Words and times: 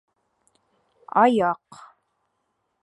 Аяҡ 1.25 1.83